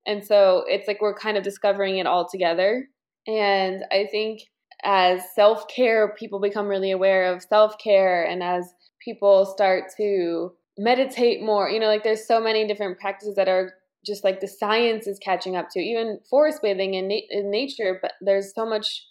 [0.05, 2.87] And so it's like we're kind of discovering it all together.
[3.25, 4.41] And I think
[4.83, 8.71] as self care, people become really aware of self care, and as
[9.05, 11.69] people start to meditate more.
[11.69, 13.73] You know, like there's so many different practices that are
[14.05, 15.79] just like the science is catching up to.
[15.79, 19.05] Even forest bathing in, na- in nature, but there's so much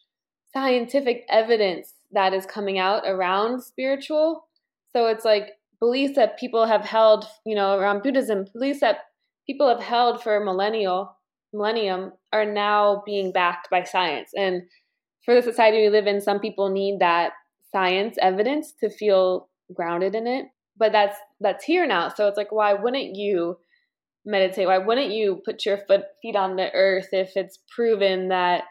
[0.52, 4.46] scientific evidence that is coming out around spiritual.
[4.92, 8.98] So it's like beliefs that people have held, you know, around Buddhism, beliefs that
[9.46, 11.16] people have held for a millennial
[11.54, 14.30] millennium are now being backed by science.
[14.36, 14.62] And
[15.24, 17.32] for the society we live in, some people need that
[17.72, 20.46] science evidence to feel grounded in it
[20.76, 22.08] but that's that's here now.
[22.08, 23.58] So it's like why wouldn't you
[24.24, 24.66] meditate?
[24.66, 28.64] Why wouldn't you put your foot feet on the earth if it's proven that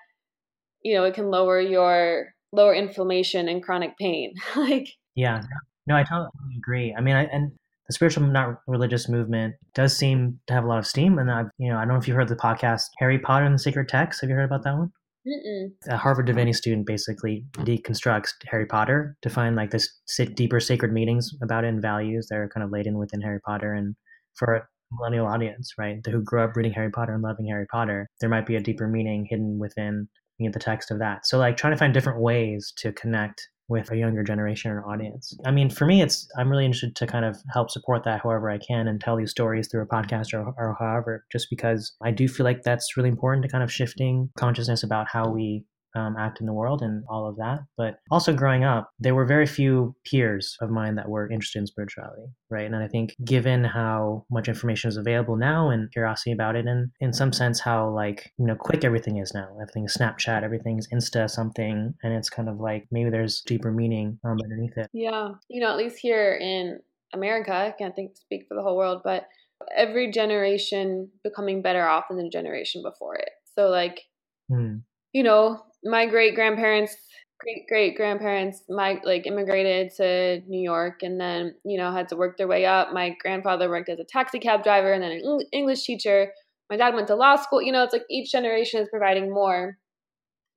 [0.82, 4.34] you know it can lower your lower inflammation and chronic pain?
[4.56, 5.41] Like yeah.
[5.86, 6.93] No i totally agree.
[6.97, 7.51] I mean I, and
[7.88, 11.47] the spiritual not religious movement does seem to have a lot of steam and i've
[11.58, 13.89] you know i don't know if you heard the podcast harry potter and the sacred
[13.89, 14.21] text.
[14.21, 14.91] Have you heard about that one
[15.28, 15.72] Mm-mm.
[15.88, 19.88] A Harvard Divinity student basically deconstructs Harry Potter to find like this
[20.36, 23.74] deeper sacred meanings about it and values that are kind of laden within Harry Potter.
[23.74, 23.96] And
[24.36, 28.10] for a millennial audience, right, who grew up reading Harry Potter and loving Harry Potter,
[28.20, 30.10] there might be a deeper meaning hidden within
[30.40, 31.26] you know, the text of that.
[31.26, 35.36] So like trying to find different ways to connect with a younger generation or audience.
[35.46, 38.50] I mean, for me, it's I'm really interested to kind of help support that however
[38.50, 42.12] I can and tell these stories through a podcast or, or however, just because I
[42.12, 46.15] do feel like that's really important to kind of shifting consciousness about how we um,
[46.17, 47.60] act in the world and all of that.
[47.77, 51.67] But also growing up, there were very few peers of mine that were interested in
[51.67, 52.65] spirituality, right?
[52.65, 56.89] And I think given how much information is available now and curiosity about it, and
[56.99, 60.88] in some sense how like you know quick everything is now, everything is Snapchat, everything's
[60.89, 64.89] Insta something, and it's kind of like maybe there's deeper meaning um, underneath it.
[64.93, 66.79] Yeah, you know, at least here in
[67.13, 69.27] America, I can't think speak for the whole world, but
[69.75, 73.29] every generation becoming better off than the generation before it.
[73.56, 74.01] So like,
[74.49, 74.77] Hmm.
[75.13, 76.95] You know, my great grandparents,
[77.39, 82.15] great great grandparents, my like immigrated to New York and then you know had to
[82.15, 82.93] work their way up.
[82.93, 86.32] My grandfather worked as a taxi cab driver and then an English teacher.
[86.69, 87.62] My dad went to law school.
[87.62, 89.78] You know, it's like each generation is providing more,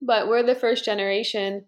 [0.01, 1.67] but we're the first generation.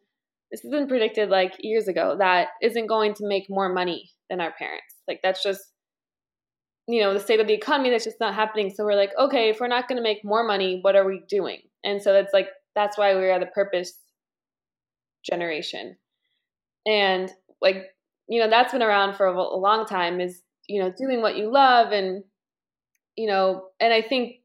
[0.50, 4.40] This has been predicted like years ago that isn't going to make more money than
[4.40, 4.94] our parents.
[5.06, 5.60] Like that's just
[6.86, 9.50] you know the state of the economy that's just not happening so we're like okay
[9.50, 12.32] if we're not going to make more money what are we doing and so that's
[12.32, 12.48] like
[12.78, 13.92] that's why we are the purpose
[15.28, 15.96] generation
[16.86, 17.86] and like
[18.28, 21.36] you know that's been around for a, a long time is you know doing what
[21.36, 22.22] you love and
[23.16, 24.36] you know and i think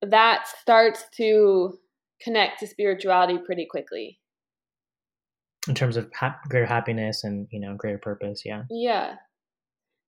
[0.00, 1.78] that starts to
[2.22, 4.18] connect to spirituality pretty quickly
[5.68, 8.64] In terms of ha- greater happiness and you know greater purpose, yeah.
[8.68, 9.14] Yeah.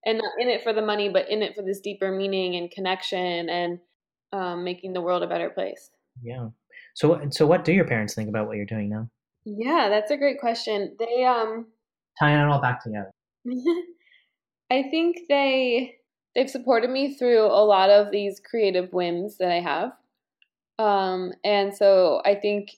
[0.06, 2.70] And not in it for the money, but in it for this deeper meaning and
[2.70, 3.78] connection and
[4.32, 5.90] um, making the world a better place.
[6.22, 6.48] Yeah.
[6.94, 9.08] So, so what do your parents think about what you're doing now?
[9.44, 10.96] Yeah, that's a great question.
[10.98, 11.66] They, um,
[12.18, 13.10] Tying it all back together.
[14.70, 15.96] I think they
[16.34, 19.92] they've supported me through a lot of these creative whims that I have.
[20.78, 22.70] Um, and so I think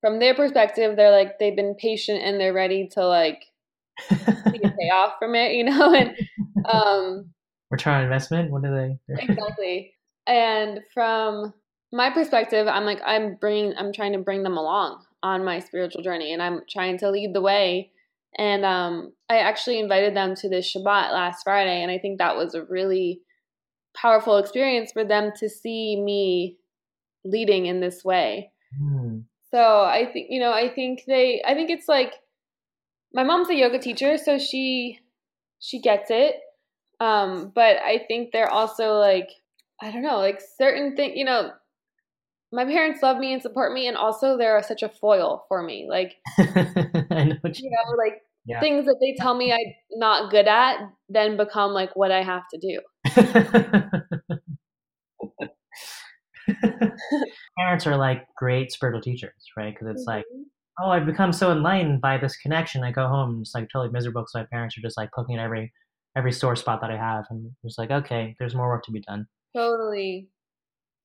[0.00, 3.44] from their perspective, they're like they've been patient and they're ready to like
[4.08, 5.94] pay off from it, you know.
[5.94, 6.16] And
[6.70, 7.30] um,
[7.70, 8.50] Return on investment.
[8.50, 8.98] What do they?
[9.08, 9.94] exactly.
[10.26, 11.54] And from
[11.92, 16.02] my perspective, I'm like I'm bringing I'm trying to bring them along on my spiritual
[16.02, 17.90] journey and I'm trying to lead the way.
[18.36, 22.36] And um I actually invited them to this Shabbat last Friday and I think that
[22.36, 23.20] was a really
[23.94, 26.56] powerful experience for them to see me
[27.24, 28.50] leading in this way.
[28.76, 29.20] Hmm.
[29.50, 32.14] So I think you know, I think they I think it's like
[33.12, 34.98] my mom's a yoga teacher, so she
[35.58, 36.36] she gets it.
[37.00, 39.28] Um, but I think they're also like
[39.82, 41.50] I don't know, like certain thing you know,
[42.52, 45.86] my parents love me and support me and also they're such a foil for me.
[45.88, 47.52] Like, I know you.
[47.54, 48.60] you know, like Yeah.
[48.60, 49.58] things that they tell me I'm
[49.92, 52.80] not good at then become like what I have to do.
[57.58, 59.72] Parents are like great spiritual teachers, right?
[59.74, 60.44] Because it's like, Mhm.
[60.80, 62.82] oh, I've become so enlightened by this connection.
[62.82, 65.36] I go home, and it's like totally miserable because my parents are just like poking
[65.36, 65.72] at every
[66.16, 69.00] every sore spot that I have, and it's like, okay, there's more work to be
[69.00, 69.26] done.
[69.56, 70.28] Totally.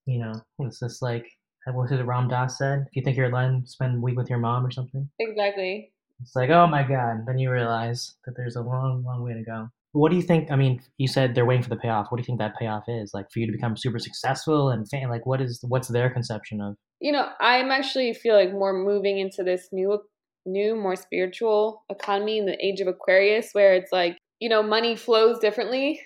[0.05, 1.27] You know, it's just like
[1.75, 2.85] what was it Ram Dass said?
[2.87, 5.09] If you think you're enlightened, spend a week with your mom or something.
[5.19, 5.91] Exactly.
[6.21, 7.25] It's like, oh my god.
[7.27, 9.69] Then you realize that there's a long, long way to go.
[9.91, 10.51] What do you think?
[10.51, 12.07] I mean, you said they're waiting for the payoff.
[12.09, 13.11] What do you think that payoff is?
[13.13, 16.61] Like for you to become super successful and fan, like what is what's their conception
[16.61, 16.75] of?
[16.99, 19.99] you know i'm actually feel like more moving into this new
[20.45, 24.95] new more spiritual economy in the age of aquarius where it's like you know money
[24.95, 26.01] flows differently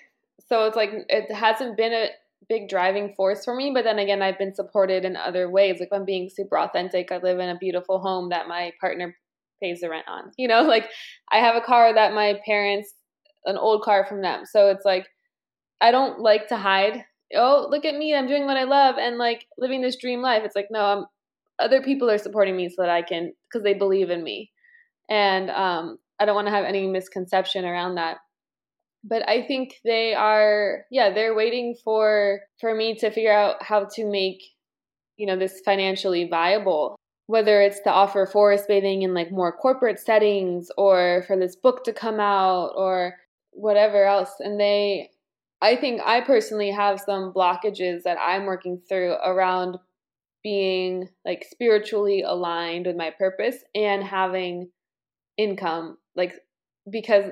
[0.48, 2.08] so it's like it hasn't been a
[2.52, 5.80] big driving force for me but then again i've been supported in other ways.
[5.80, 9.16] Like i'm being super authentic i live in a beautiful home that my partner
[9.62, 10.86] pays the rent on you know like
[11.30, 12.92] i have a car that my parents
[13.44, 14.44] an old car from them.
[14.44, 15.06] So it's like
[15.80, 19.16] i don't like to hide oh look at me i'm doing what i love and
[19.16, 20.42] like living this dream life.
[20.44, 21.06] It's like no i'm
[21.58, 24.50] other people are supporting me so that i can because they believe in me.
[25.08, 28.18] And um i don't want to have any misconception around that
[29.04, 33.84] but i think they are yeah they're waiting for for me to figure out how
[33.84, 34.42] to make
[35.16, 39.98] you know this financially viable whether it's to offer forest bathing in like more corporate
[39.98, 43.14] settings or for this book to come out or
[43.52, 45.10] whatever else and they
[45.62, 49.78] I think I personally have some blockages that I'm working through around
[50.42, 54.70] being like spiritually aligned with my purpose and having
[55.38, 56.34] income like
[56.90, 57.30] because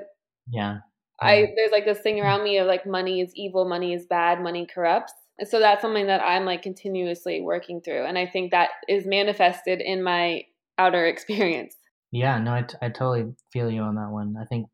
[0.49, 0.79] Yeah.
[1.21, 4.43] I there's like this thing around me of like money is evil, money is bad,
[4.43, 5.13] money corrupts.
[5.39, 9.07] And so that's something that I'm like continuously working through and I think that is
[9.07, 10.43] manifested in my
[10.79, 11.75] outer experience.
[12.13, 14.35] Yeah, no, I, t- I totally feel you on that one.
[14.41, 14.67] I think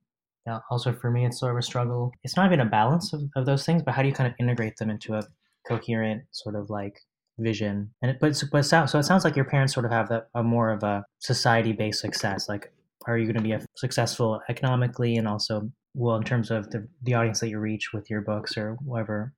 [0.50, 2.12] uh, also for me, it's sort of a struggle.
[2.24, 4.34] It's not even a balance of, of those things, but how do you kind of
[4.38, 5.22] integrate them into a
[5.68, 7.00] coherent sort of like
[7.38, 7.90] vision?
[8.00, 10.28] And it, but, but sounds, so it sounds like your parents sort of have that,
[10.34, 12.48] a more of a society based success.
[12.48, 12.72] Like,
[13.06, 16.86] are you going to be a, successful economically and also, well, in terms of the,
[17.02, 19.32] the audience that you reach with your books or whatever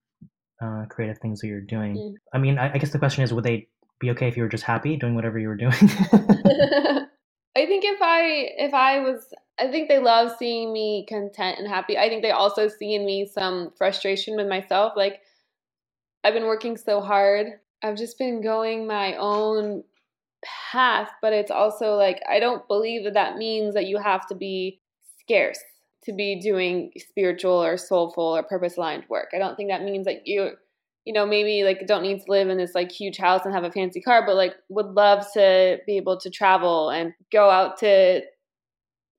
[0.61, 1.97] uh, creative things that you're doing?
[1.97, 2.15] Mm.
[2.35, 3.69] I mean, I, I guess the question is, would they
[4.01, 5.73] be okay if you were just happy doing whatever you were doing?
[7.57, 8.21] I think if I
[8.57, 11.97] if I was I think they love seeing me content and happy.
[11.97, 14.93] I think they also see in me some frustration with myself.
[14.97, 15.21] Like
[16.25, 17.47] I've been working so hard.
[17.83, 19.85] I've just been going my own
[20.73, 24.35] path, but it's also like I don't believe that that means that you have to
[24.35, 24.81] be
[25.21, 25.59] scarce
[26.05, 29.29] to be doing spiritual or soulful or purpose aligned work.
[29.35, 30.51] I don't think that means that you
[31.05, 33.65] you know maybe like don't need to live in this like huge house and have
[33.65, 37.79] a fancy car, but like would love to be able to travel and go out
[37.81, 38.23] to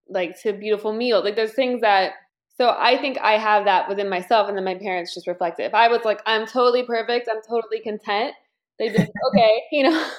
[0.09, 1.23] like to beautiful meals.
[1.23, 2.13] Like there's things that
[2.57, 5.63] so I think I have that within myself and then my parents just reflect it.
[5.63, 8.33] If I was like I'm totally perfect, I'm totally content,
[8.77, 10.11] they'd be okay, you know.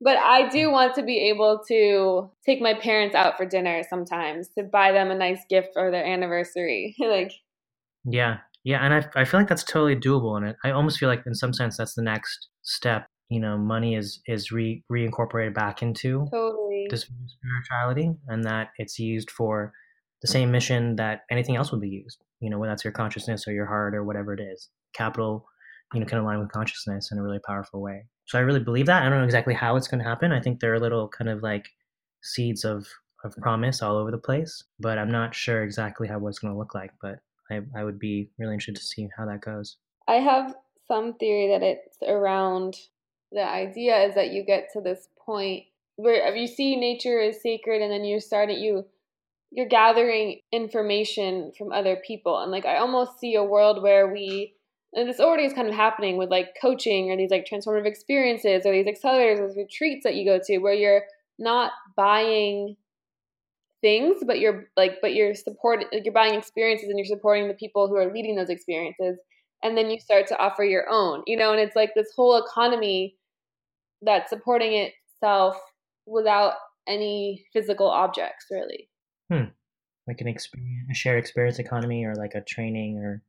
[0.00, 4.48] But I do want to be able to take my parents out for dinner sometimes
[4.58, 6.94] to buy them a nice gift for their anniversary.
[7.00, 7.32] like,
[8.04, 11.08] yeah, yeah, and I I feel like that's totally doable, and it I almost feel
[11.08, 13.06] like in some sense that's the next step.
[13.30, 18.98] You know, money is is re reincorporated back into totally this spirituality, and that it's
[18.98, 19.72] used for
[20.22, 22.18] the same mission that anything else would be used.
[22.40, 24.68] You know, whether that's your consciousness or your heart or whatever it is.
[24.94, 25.46] Capital,
[25.92, 28.06] you know, can align with consciousness in a really powerful way.
[28.26, 29.02] So I really believe that.
[29.02, 30.32] I don't know exactly how it's going to happen.
[30.32, 31.70] I think there are little kind of like
[32.22, 32.86] seeds of,
[33.22, 36.58] of promise all over the place, but I'm not sure exactly how what's going to
[36.58, 36.92] look like.
[37.02, 37.20] But
[37.50, 39.76] I, I would be really interested to see how that goes.
[40.08, 40.54] I have
[40.86, 42.76] some theory that it's around
[43.32, 45.64] the idea is that you get to this point
[45.96, 48.84] where you see nature is sacred and then you start at you
[49.50, 54.54] you're gathering information from other people and like i almost see a world where we
[54.94, 58.64] and this already is kind of happening with like coaching or these like transformative experiences
[58.64, 61.02] or these accelerators or retreats that you go to where you're
[61.38, 62.76] not buying
[63.80, 67.54] things but you're like but you're supporting like you're buying experiences and you're supporting the
[67.54, 69.18] people who are leading those experiences.
[69.62, 72.42] And then you start to offer your own you know and it's like this whole
[72.42, 73.16] economy
[74.02, 75.56] that's supporting itself
[76.06, 76.54] without
[76.86, 78.88] any physical objects really.
[79.30, 79.50] Hmm.
[80.06, 83.22] Like an experience a shared experience economy or like a training or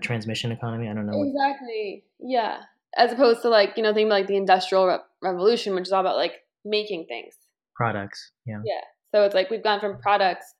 [0.00, 0.88] transmission economy.
[0.88, 1.22] I don't know.
[1.22, 2.04] Exactly.
[2.20, 2.60] Yeah.
[2.96, 5.92] As opposed to like you know thinking about like the industrial re- revolution, which is
[5.92, 7.34] all about like making things.
[7.74, 8.32] Products.
[8.46, 8.60] Yeah.
[8.64, 8.80] Yeah.
[9.14, 10.54] So it's like we've gone from products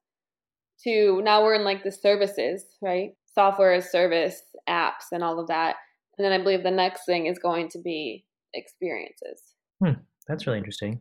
[0.85, 3.11] to now we're in like the services, right?
[3.35, 5.77] Software as service, apps, and all of that.
[6.19, 9.41] And then I believe the next thing is going to be experiences.
[9.83, 11.01] Hmm, that's really interesting.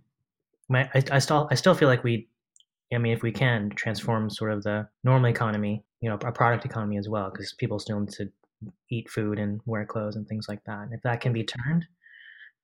[0.70, 2.30] My, I, I still I still feel like we
[2.94, 6.66] I mean, if we can transform sort of the normal economy, you know, a product
[6.66, 8.30] economy as well, because people still need to
[8.90, 10.80] eat food and wear clothes and things like that.
[10.80, 11.86] And if that can be turned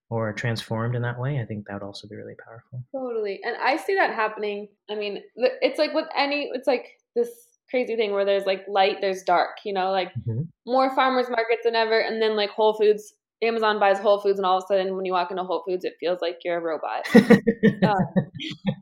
[0.10, 2.84] or transformed in that way, I think that would also be really powerful.
[2.96, 3.40] Totally.
[3.44, 4.70] And I see that happening.
[4.90, 6.86] I mean, it's like with any, it's like
[7.16, 7.30] this
[7.70, 10.44] crazy thing where there's like light, there's dark, you know, like mm-hmm.
[10.66, 12.00] more farmers markets than ever.
[12.00, 15.06] And then like Whole Foods Amazon buys Whole Foods, and all of a sudden, when
[15.06, 17.08] you walk into Whole Foods, it feels like you're a robot.
[17.16, 17.98] um,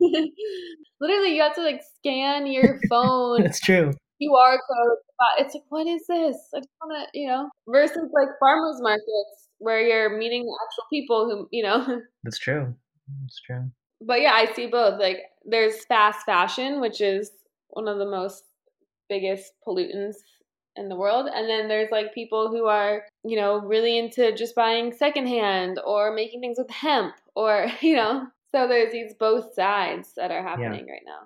[1.00, 3.42] literally, you have to like scan your phone.
[3.42, 3.92] That's true.
[4.22, 4.98] QR code.
[5.38, 6.36] It's like, what is this?
[6.54, 11.30] I just want to, you know, versus like farmers markets where you're meeting actual people
[11.30, 12.00] who, you know.
[12.24, 12.74] That's true.
[13.22, 13.70] That's true.
[14.00, 15.00] But yeah, I see both.
[15.00, 17.30] Like, there's fast fashion, which is
[17.70, 18.44] one of the most
[19.08, 20.16] biggest pollutants
[20.76, 21.28] in the world.
[21.32, 26.14] And then there's like people who are, you know, really into just buying secondhand or
[26.14, 30.86] making things with hemp or, you know, so there's these both sides that are happening
[30.86, 30.92] yeah.
[30.92, 31.20] right now.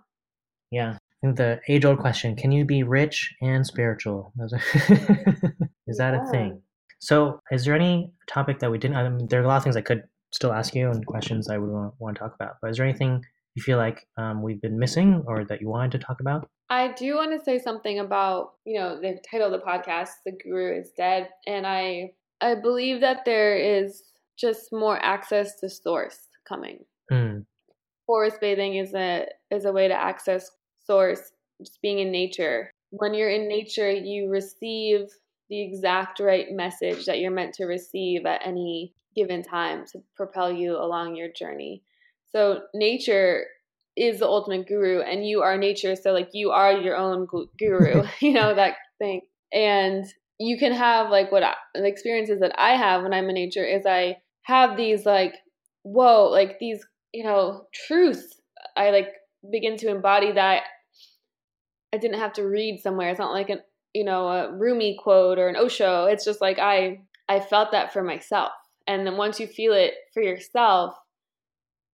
[0.70, 0.98] Yeah.
[1.22, 4.32] The age old question can you be rich and spiritual?
[5.86, 6.22] Is that yeah.
[6.22, 6.62] a thing?
[7.00, 8.96] So, is there any topic that we didn't?
[8.96, 10.02] I mean, there are a lot of things I could
[10.32, 12.86] still ask you and questions I would want, want to talk about, but is there
[12.86, 13.22] anything
[13.54, 16.48] you feel like um, we've been missing or that you wanted to talk about?
[16.68, 20.32] I do want to say something about, you know, the title of the podcast, The
[20.44, 21.28] Guru is Dead.
[21.46, 24.02] And I I believe that there is
[24.38, 26.18] just more access to source
[26.48, 26.84] coming.
[27.12, 27.44] Mm.
[28.06, 30.50] Forest bathing is a is a way to access
[30.90, 32.70] source, just being in nature.
[32.90, 35.06] When you're in nature, you receive
[35.48, 40.52] the exact right message that you're meant to receive at any given time to propel
[40.52, 41.82] you along your journey.
[42.32, 43.44] So nature
[43.96, 47.26] is the ultimate guru and you are nature so like you are your own
[47.58, 49.20] guru you know that thing
[49.52, 50.06] and
[50.38, 53.64] you can have like what I, the experiences that i have when i'm in nature
[53.64, 55.34] is i have these like
[55.82, 58.40] whoa like these you know truths
[58.76, 59.08] i like
[59.50, 60.62] begin to embody that
[61.92, 63.60] i didn't have to read somewhere it's not like an
[63.94, 67.92] you know a rumi quote or an osho it's just like i i felt that
[67.92, 68.52] for myself
[68.86, 70.94] and then once you feel it for yourself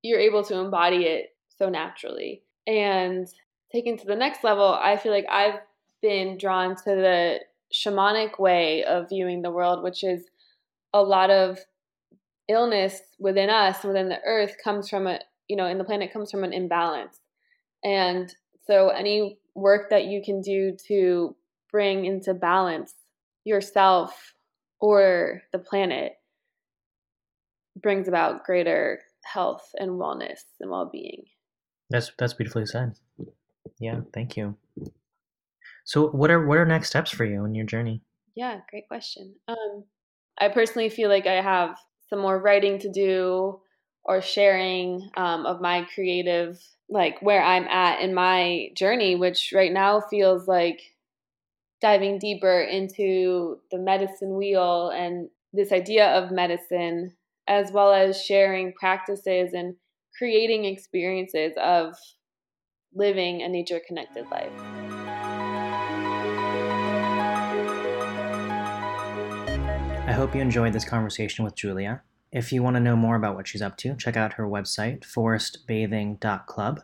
[0.06, 2.42] you're able to embody it so naturally.
[2.66, 3.26] And
[3.72, 5.60] taken to the next level, I feel like I've
[6.02, 7.40] been drawn to the
[7.74, 10.24] shamanic way of viewing the world, which is
[10.92, 11.58] a lot of
[12.48, 15.18] illness within us, within the earth, comes from a,
[15.48, 17.18] you know, in the planet comes from an imbalance.
[17.84, 18.32] And
[18.66, 21.34] so any work that you can do to
[21.72, 22.94] bring into balance
[23.44, 24.34] yourself
[24.80, 26.12] or the planet
[27.80, 31.24] brings about greater health and wellness and well-being.
[31.90, 32.94] That's that's beautifully said.
[33.78, 34.56] Yeah, thank you.
[35.84, 38.02] So what are what are next steps for you in your journey?
[38.34, 39.34] Yeah, great question.
[39.48, 39.84] Um,
[40.38, 41.78] I personally feel like I have
[42.08, 43.60] some more writing to do
[44.06, 49.72] or sharing um, of my creative, like where I'm at in my journey, which right
[49.72, 50.80] now feels like
[51.82, 57.16] diving deeper into the medicine wheel and this idea of medicine,
[57.48, 59.74] as well as sharing practices and
[60.16, 61.94] creating experiences of
[62.94, 64.52] living a nature connected life.
[70.06, 72.02] I hope you enjoyed this conversation with Julia.
[72.32, 75.00] If you want to know more about what she's up to, check out her website,
[75.00, 76.80] forestbathing.club.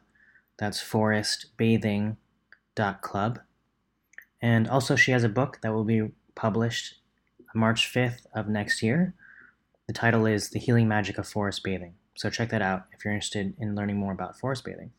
[0.58, 3.38] That's forestbathing.club.
[4.40, 6.94] And also, she has a book that will be published
[7.54, 9.14] March 5th of next year.
[9.86, 11.94] The title is The Healing Magic of Forest Bathing.
[12.14, 14.92] So check that out if you're interested in learning more about forest bathing.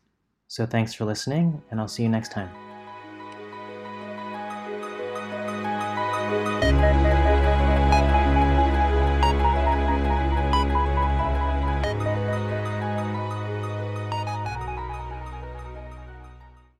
[0.48, 2.73] So thanks for listening, and I'll see you next time.